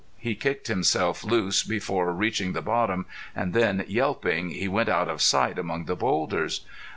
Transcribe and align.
He 0.17 0.33
kicked 0.33 0.65
himself 0.65 1.23
loose 1.23 1.61
before 1.61 2.11
reaching 2.11 2.53
the 2.53 2.63
bottom 2.63 3.05
and 3.35 3.53
then, 3.53 3.85
yelping, 3.87 4.49
he 4.49 4.67
went 4.67 4.89
out 4.89 5.07
of 5.07 5.21
sight 5.21 5.59
among 5.59 5.85
the 5.85 5.95
boulders. 5.95 6.65